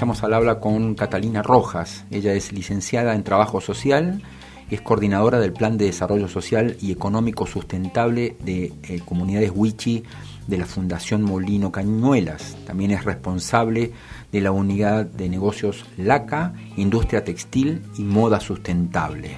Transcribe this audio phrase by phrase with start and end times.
[0.00, 2.06] Estamos al habla con Catalina Rojas.
[2.10, 4.22] Ella es licenciada en Trabajo Social,
[4.70, 10.02] es coordinadora del Plan de Desarrollo Social y Económico Sustentable de eh, Comunidades Wichi
[10.46, 12.56] de la Fundación Molino Cañuelas.
[12.66, 13.92] También es responsable
[14.32, 19.36] de la unidad de negocios LACA, Industria Textil y Moda Sustentable.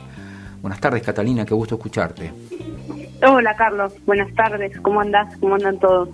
[0.61, 2.33] Buenas tardes, Catalina, qué gusto escucharte.
[3.29, 3.93] Hola, Carlos.
[4.07, 4.79] Buenas tardes.
[4.81, 5.37] ¿Cómo andás?
[5.39, 6.09] ¿Cómo andan todos?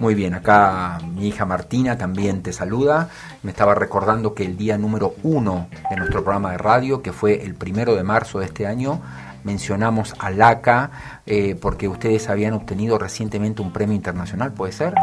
[0.00, 3.10] Muy bien, acá mi hija Martina también te saluda.
[3.42, 7.44] Me estaba recordando que el día número uno de nuestro programa de radio, que fue
[7.44, 9.00] el primero de marzo de este año,
[9.44, 10.90] mencionamos a LACA
[11.26, 14.94] eh, porque ustedes habían obtenido recientemente un premio internacional, ¿puede ser?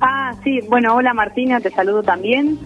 [0.00, 2.58] Ah, sí, bueno, hola Martina, te saludo también.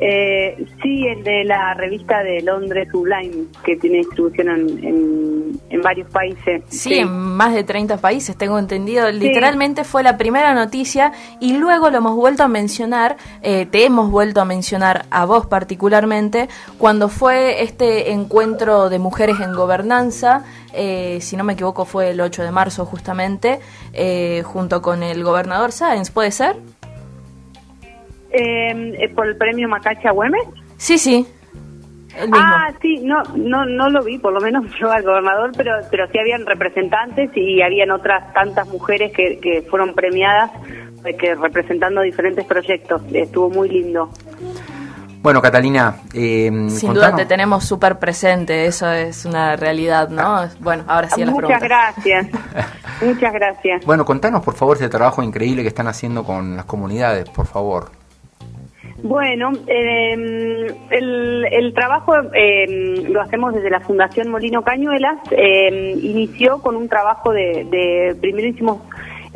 [0.00, 5.35] Eh, sí, el de la revista de Londres Sublime, que tiene distribución en, en,
[5.82, 6.62] varios países.
[6.68, 9.10] Sí, en más de 30 países, tengo entendido.
[9.10, 14.10] Literalmente fue la primera noticia y luego lo hemos vuelto a mencionar, eh, te hemos
[14.10, 16.48] vuelto a mencionar a vos particularmente,
[16.78, 20.44] cuando fue este encuentro de mujeres en gobernanza.
[20.72, 23.60] Eh, si no me equivoco fue el 8 de marzo justamente,
[24.44, 26.56] junto con el gobernador Sáenz, ¿puede ser?
[28.38, 30.42] Em, eh, por el premio Macacha Güemes.
[30.76, 31.26] Sí, sí.
[32.32, 36.06] Ah, sí, no, no, no lo vi, por lo menos yo al gobernador, pero, pero
[36.08, 40.50] sí habían representantes y habían otras tantas mujeres que, que fueron premiadas,
[41.04, 43.02] eh, que representando diferentes proyectos.
[43.12, 44.10] Estuvo muy lindo.
[45.26, 50.48] Bueno, Catalina, eh, sin duda te tenemos súper presente, eso es una realidad, ¿no?
[50.60, 52.28] Bueno, ahora sí las Muchas gracias,
[53.02, 53.84] muchas gracias.
[53.84, 57.90] Bueno, contanos por favor ese trabajo increíble que están haciendo con las comunidades, por favor.
[59.06, 65.18] Bueno, em, el, trabajo em, lo hacemos desde la Fundación Molino Cañuelas.
[65.30, 68.80] Em, inició con un trabajo de, de primero hicimos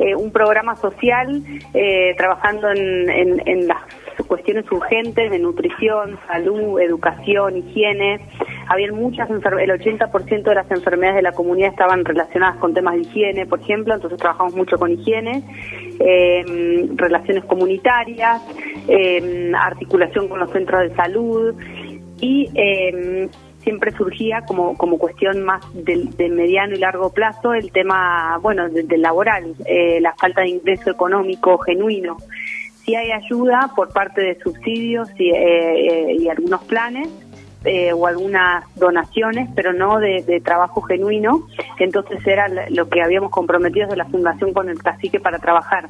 [0.01, 1.43] eh, un programa social
[1.75, 3.83] eh, trabajando en, las
[4.25, 8.19] cuestiones urgentes de nutrición, salud, educación, higiene.
[8.67, 13.01] Habían muchas el 80% de las enfermedades de la comunidad estaban relacionadas con temas de
[13.01, 15.43] higiene, por ejemplo, entonces trabajamos mucho con higiene,
[16.95, 18.41] relaciones comunitarias,
[18.87, 21.55] eh, articulación con los centros de salud
[22.19, 23.29] y eh,
[23.63, 29.01] siempre surgía como, como cuestión más de, mediano y largo plazo el tema, bueno, del
[29.01, 32.17] laboral, eh, la falta de ingreso económico genuino.
[32.83, 37.07] Si hay ayuda por parte de subsidios y, eh, y algunos planes,
[37.63, 41.45] eh, o algunas donaciones, pero no de, de, trabajo genuino.
[41.77, 45.87] Entonces era lo que habíamos comprometido de la Fundación con el cacique para trabajar.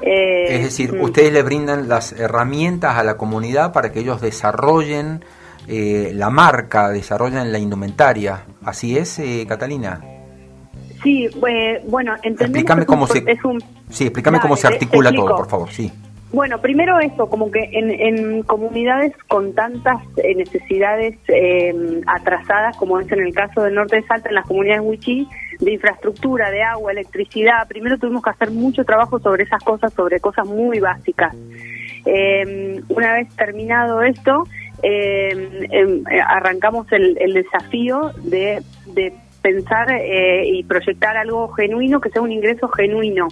[0.00, 1.00] Eh, es decir, mm.
[1.00, 5.24] ustedes le brindan las herramientas a la comunidad para que ellos desarrollen
[5.68, 8.44] eh, la marca, desarrollen la indumentaria.
[8.64, 10.00] ¿Así es, eh, Catalina?
[11.02, 11.28] Sí,
[11.86, 13.24] bueno, entendemos explícame cómo se,
[13.90, 15.92] sí, explícame cómo se articula todo, por favor, sí.
[16.32, 21.16] Bueno, primero eso, como que en, comunidades con tantas necesidades
[22.06, 25.28] atrasadas, como es en el caso del norte de Salta, en las comunidades Wichí,
[25.60, 27.66] de infraestructura, de agua, electricidad.
[27.68, 31.34] Primero tuvimos que hacer mucho trabajo sobre esas cosas, sobre cosas muy básicas.
[32.06, 34.44] Eh, una vez terminado esto,
[34.82, 38.62] em, em, eh, arrancamos el, desafío de,
[39.42, 43.28] pensar eh, y proyectar algo genuino, que sea un ingreso genuino.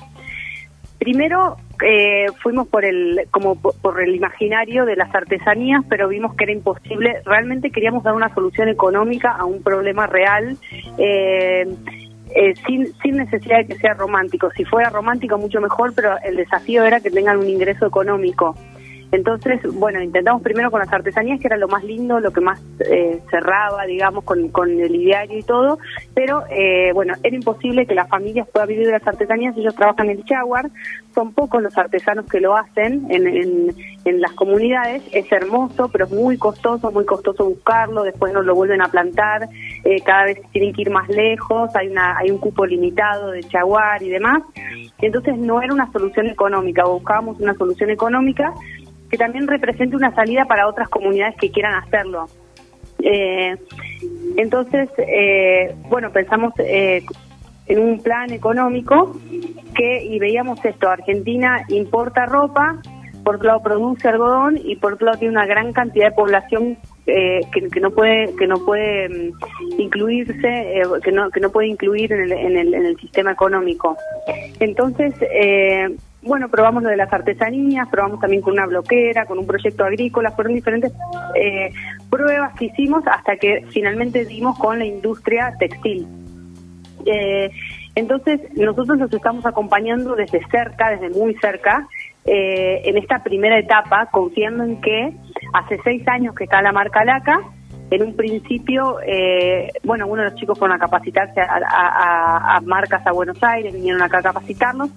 [0.99, 6.45] Primero eh, fuimos por el como por, el imaginario de las artesanías, pero vimos que
[6.45, 7.23] era imposible.
[7.25, 10.57] Realmente queríamos dar una solución económica a un problema real.
[10.99, 11.67] Eh,
[12.37, 14.51] eh, sin, sin necesidad de que sea romántico.
[14.57, 18.57] Si fuera romántico, mucho mejor, pero el desafío era que tengan un ingreso económico.
[19.15, 22.61] Entonces, bueno, intentamos primero con las artesanías, que era lo más lindo, lo que más
[22.81, 25.79] eh, cerraba, digamos, con, con, el ideario y todo,
[26.15, 30.11] pero eh, bueno, era imposible que las familias puedan vivir de las artesanías, ellos trabajan
[30.11, 30.69] en el Jaguar,
[31.15, 36.07] son pocos los artesanos que lo hacen en, en, en, las comunidades, es hermoso, pero
[36.07, 39.49] es muy costoso, muy costoso buscarlo, después no lo vuelven a plantar,
[39.85, 43.45] eh, cada vez tienen que ir más lejos, hay, una, hay un cupo limitado de
[43.45, 44.43] Jaguar y demás,
[45.01, 48.53] entonces no era una solución económica, buscábamos una solución económica
[49.15, 52.27] que también represente una salida para otras comunidades que quieran hacerlo.
[53.01, 53.55] Eh,
[54.37, 57.05] entonces, eh, bueno, pensamos eh,
[57.69, 59.17] en un plan económico
[59.77, 62.83] que, y veíamos esto, Argentina importa ropa,
[63.23, 66.77] por otro lado produce algodón y por otro lado tiene una gran cantidad de población
[67.07, 72.13] que, que, no puede que no puede mm, incluirse que no que no puede incluir
[72.13, 73.97] en el, en el, en el sistema económico
[74.59, 75.95] entonces eh,
[76.25, 80.31] bueno, probamos lo de las artesanías, probamos también con una bloquera, con un proyecto agrícola,
[80.33, 80.93] fueron diferentes
[81.35, 81.71] eh,
[82.11, 86.07] pruebas que hicimos hasta que finalmente dimos con la industria textil.
[87.07, 87.51] Eh,
[87.95, 91.87] entonces, nosotros los estamos acompañando desde cerca, desde muy cerca,
[92.25, 95.13] eh, en esta primera etapa, confiando en que
[95.53, 97.41] hace seis años que está la marca LACA,
[97.91, 103.13] en un principio, eh, bueno, uno de los chicos fueron a capacitarse a, marcas a
[103.13, 104.91] Buenos Aires, vinieron acá a capacitarnos.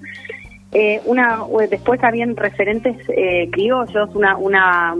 [0.73, 4.95] Eh, una, después habían referentes eh, criollos, una, una,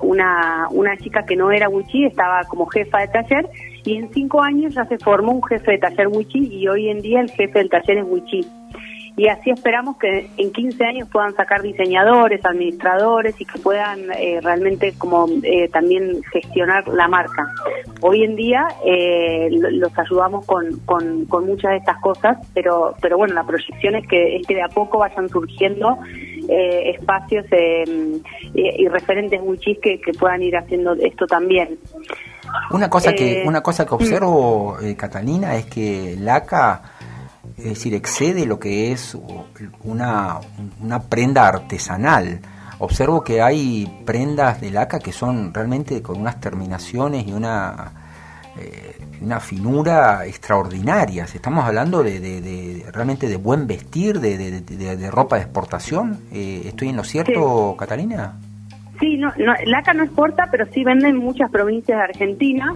[0.00, 3.48] una, una chica que no era wichi, estaba como jefa de taller,
[3.84, 7.00] y en cinco años ya se formó un jefe de taller wichi y hoy en
[7.00, 8.46] día el jefe del taller es wichi
[9.14, 14.40] y así esperamos que en 15 años puedan sacar diseñadores, administradores y que puedan eh,
[14.42, 17.52] realmente como eh, también gestionar la marca.
[18.00, 23.34] Hoy en día eh, los ayudamos con, con, muchas de estas cosas, pero pero bueno,
[23.34, 25.98] la proyección es que, es que de a poco vayan surgiendo
[26.48, 27.46] espacios
[28.54, 31.78] y referentes wichis que, que puedan ir haciendo esto también.
[32.70, 36.82] Una cosa que una cosa que observo, Catalina, es que LACA
[37.62, 39.16] es decir, excede lo que es
[39.84, 40.40] una,
[40.80, 42.40] una prenda artesanal.
[42.78, 47.92] Observo que hay prendas de laca que son realmente con unas terminaciones y una,
[48.58, 51.34] eh, una finura extraordinarias.
[51.36, 56.18] Estamos hablando de, realmente de buen vestir, de, ropa de exportación.
[56.32, 58.34] Eh, ¿Estoy en lo cierto, Catalina?
[58.98, 62.74] Sí, no, no, Laca no exporta, pero sí vende en muchas provincias de Argentina.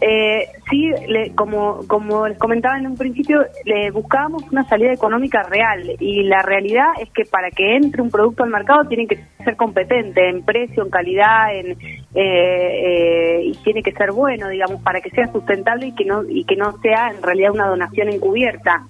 [0.00, 5.42] Eh, sí, le, como, como les comentaba en un principio, le buscábamos una salida económica
[5.44, 9.24] real y la realidad es que para que entre un producto al mercado tiene que
[9.42, 11.78] ser competente en precio, en calidad, en, eh,
[12.14, 16.44] eh, y tiene que ser bueno, digamos, para que sea sustentable y que no y
[16.44, 18.86] que no sea en realidad una donación encubierta.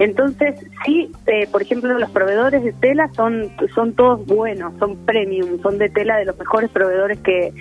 [0.00, 5.60] Entonces, sí, eh, por ejemplo, los proveedores de tela son son todos buenos, son premium,
[5.62, 7.52] son de tela de los mejores proveedores que,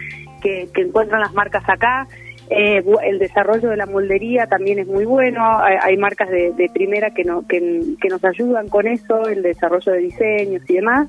[0.41, 2.07] que, que encuentran las marcas acá.
[2.53, 7.23] Eh, el desarrollo de la moldería también es muy bueno, hay, marcas de, primera que,
[7.23, 7.61] no, que,
[8.09, 11.07] nos ayudan con eso, el desarrollo de diseños y demás.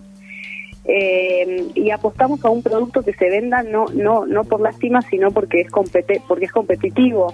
[0.84, 5.30] Eh, y apostamos a un producto que se venda no no no por lástima sino
[5.30, 5.68] porque es
[6.26, 7.32] porque es competitivo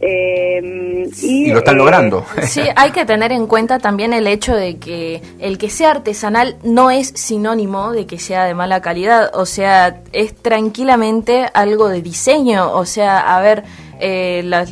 [0.00, 2.26] eh, y, lo están logrando.
[2.36, 5.92] Eh, sí, hay que tener en cuenta también el hecho de que el que sea
[5.92, 9.30] artesanal no es sinónimo de que sea de mala calidad.
[9.34, 12.72] O sea, es tranquilamente algo de diseño.
[12.72, 13.64] O sea, a ver,
[14.00, 14.66] eh, la,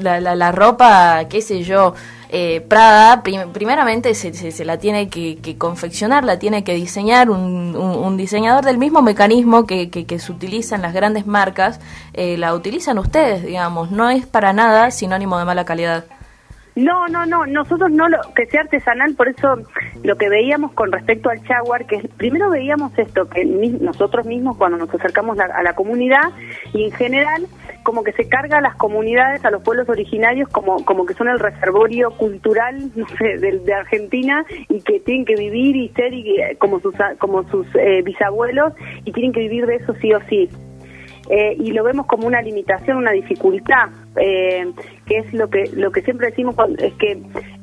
[0.00, 1.94] la, la ropa, qué sé yo,
[2.28, 8.64] eh, Prada, primeramente se, se, la tiene que, confeccionar, la tiene que diseñar un, diseñador
[8.64, 11.80] del mismo mecanismo que, que, se utiliza en las grandes marcas,
[12.14, 16.04] eh, la utilizan ustedes, digamos, no es para nada sinónimo de mala calidad.
[16.76, 19.56] No, no, no, nosotros no lo que sea artesanal, por eso
[20.04, 24.76] lo que veíamos con respecto al Jaguar, que primero veíamos esto, que nosotros mismos cuando
[24.76, 26.32] nos acercamos a la comunidad
[26.74, 27.46] y en general
[27.82, 31.28] como que se carga a las comunidades, a los pueblos originarios como, como que son
[31.28, 36.36] el reservorio cultural, no sé, de, Argentina y que tienen que vivir y ser y,
[36.58, 38.72] como sus, como sus eh, bisabuelos
[39.04, 40.50] y tienen que vivir de eso sí o sí.
[41.28, 44.72] Eh, y lo vemos como una limitación, una dificultad, eh,
[45.06, 47.20] que es lo que lo que siempre decimos es que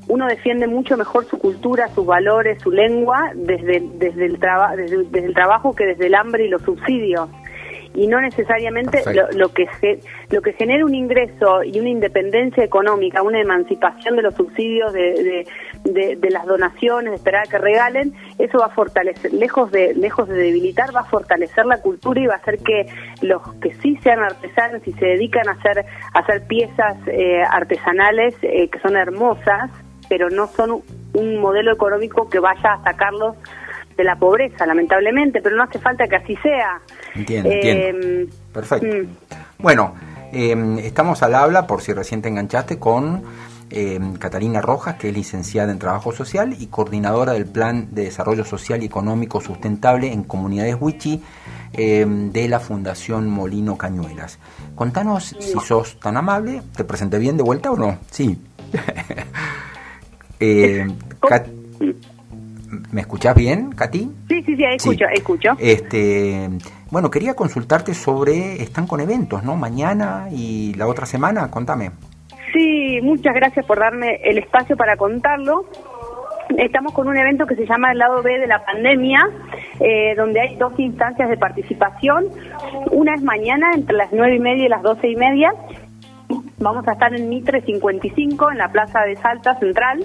[0.08, 5.26] uno defiende mucho mejor su cultura, sus valores, su lengua desde desde el trabajo desde
[5.26, 7.30] el trabajo que desde el hambre y los subsidios
[7.94, 9.02] y no necesariamente
[9.34, 9.68] lo, que
[10.30, 15.46] lo que genera un ingreso y una independencia económica, una emancipación de los subsidios, de,
[15.84, 20.28] de, las donaciones, de esperar a que regalen, eso va a fortalecer, lejos de lejos
[20.28, 22.88] de debilitar, va a fortalecer la cultura y va a hacer que
[23.22, 28.36] los que sí sean artesanos y se dedican a hacer a hacer piezas eh, artesanales
[28.42, 29.70] eh, que son hermosas,
[30.10, 30.82] pero no son
[31.14, 33.36] un modelo económico que vaya a sacarlos
[33.96, 36.82] de la pobreza, lamentablemente, pero no hace falta que así sea.
[37.16, 38.08] Entiendo, entiendo.
[38.08, 38.88] Em, Perfecto.
[38.88, 39.08] Mm.
[39.60, 39.96] Bueno,
[40.32, 43.24] em, estamos al habla, por si recién te enganchaste, con
[43.70, 48.46] em, Catalina Rojas, que es licenciada en Trabajo Social y coordinadora del Plan de Desarrollo
[48.46, 51.24] Social y Económico Sustentable en Comunidades Wichi
[51.74, 54.38] de la Fundación Molino Cañuelas.
[54.76, 57.98] Contanos si sos tan amable, ¿te presenté bien de vuelta o no?
[58.12, 58.40] Sí.
[60.40, 60.86] eh,
[62.94, 64.08] ¿Me escuchás bien, Katy?
[64.30, 65.50] Sí, sí, sí, escucho, escucho.
[65.58, 66.48] Este,
[66.92, 69.56] bueno, quería consultarte sobre, están con eventos, ¿no?
[69.56, 71.90] Mañana y la otra semana, contame.
[72.54, 75.66] Sí, muchas gracias por darme el espacio para contarlo.
[76.56, 79.28] Estamos con un evento que se llama el lado B de la pandemia,
[79.80, 82.26] eh, donde hay dos instancias de participación.
[82.92, 85.52] Una es mañana entre las nueve y media y las doce y media.
[86.60, 90.04] Vamos a estar en Mitre 55, en la Plaza de Salta Central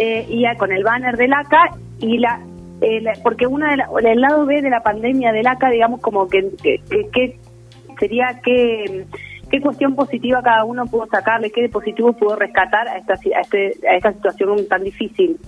[0.00, 2.40] eh, y con el banner del ACA y la
[2.80, 3.66] eh, porque uno
[4.02, 7.38] del lado B de la pandemia del ACA, digamos, como que, que,
[7.98, 9.06] sería que
[9.50, 13.72] qué cuestión positiva cada uno pudo sacarle, qué positivo pudo rescatar a esta, a, este,
[13.88, 15.38] a esta situación tan difícil.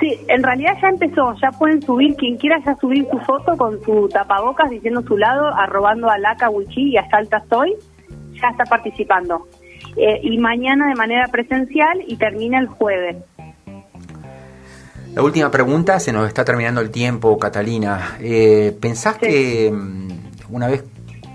[0.00, 3.80] Sí, en realidad ya empezó, ya pueden subir, quien quiera ya subir su foto con
[3.84, 7.74] su tapabocas diciendo su lado, arrobando a Laca Wichi y a Salta Soy,
[8.40, 9.46] ya está participando.
[9.96, 13.18] Eh, y mañana de manera presencial y termina el jueves.
[15.14, 18.16] La última pregunta, se nos está terminando el tiempo, Catalina.
[18.18, 20.84] Eh, ¿Pensás que mm, una vez,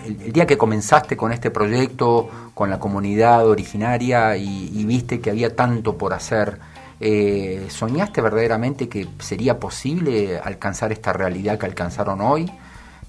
[0.07, 5.55] el, día que comenzaste con este proyecto, con la comunidad originaria y, viste que había
[5.55, 6.57] tanto por hacer,
[6.99, 12.51] eh, ¿soñaste verdaderamente que sería posible alcanzar esta realidad que alcanzaron hoy?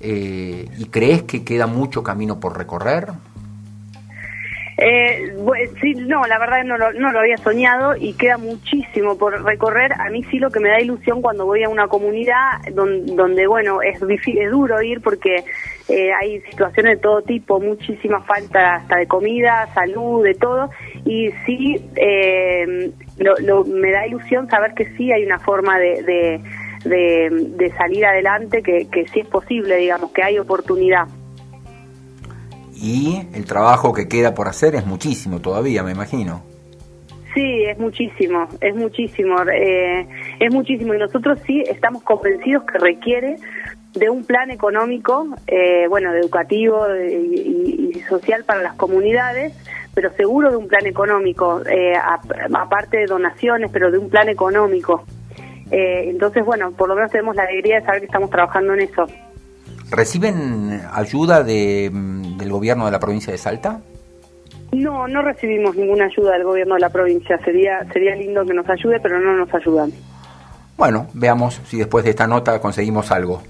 [0.00, 3.08] ¿Y crees que queda mucho camino por recorrer?
[4.80, 5.34] Eh,
[5.80, 9.92] sí, no, la verdad no lo, no lo había soñado y queda muchísimo por recorrer.
[9.94, 13.82] A mí sí lo que me da ilusión cuando voy a una comunidad donde, bueno,
[13.82, 15.44] es, es duro ir porque
[15.88, 20.70] eh, hay situaciones de todo tipo, muchísima falta hasta de comida, salud, de todo.
[21.04, 26.42] Y sí, eh, lo, me da ilusión saber que sí hay una forma de,
[26.84, 31.06] de, salir adelante, que, que sí es posible, digamos, que hay oportunidad
[32.80, 36.42] y el trabajo que queda por hacer es muchísimo todavía, me imagino.
[37.34, 40.06] Sí, es muchísimo, es muchísimo, eh,
[40.40, 43.36] es muchísimo y nosotros sí estamos convencidos que requiere
[43.94, 49.54] de un plan económico, eh, bueno, educativo y, social para las comunidades,
[49.94, 51.92] pero seguro de un plan económico, eh,
[52.54, 55.04] aparte de donaciones, pero de un plan económico.
[55.70, 59.06] entonces, bueno, por lo menos tenemos la alegría de saber que estamos trabajando en eso.
[59.90, 63.80] ¿Reciben ayuda de, del gobierno de la provincia de Salta?
[64.72, 67.38] No, no recibimos ninguna ayuda del gobierno de la provincia.
[67.38, 69.92] Sería, sería lindo que nos ayude, pero no nos ayudan.
[70.76, 73.42] Bueno, veamos si después de esta nota conseguimos algo.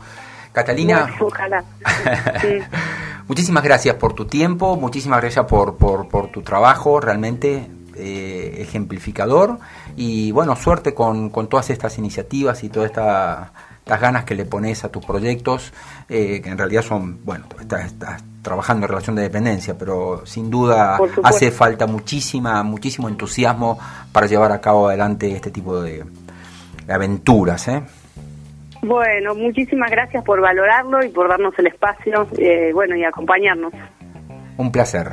[0.59, 1.65] Catalina, ojalá.
[3.29, 9.59] muchísimas gracias por tu tiempo, muchísimas gracias por, por, por tu trabajo, realmente eh, ejemplificador.
[9.97, 13.53] Y bueno, suerte con, con todas estas iniciativas y toda esta
[13.89, 15.73] las ganas que le pones a tus proyectos,
[16.09, 17.95] eh, que en realidad son, bueno, estás,
[18.43, 23.79] trabajando en relación de dependencia, pero sin duda hace falta muchísima, muchísimo entusiasmo
[24.13, 26.05] para llevar a cabo adelante este tipo de,
[26.89, 27.69] aventuras.
[27.69, 27.83] ¿eh?
[28.83, 33.73] Bueno, muchísimas gracias por valorarlo y por darnos el espacio, eh, bueno, y acompañarnos.
[34.57, 35.07] Un placer.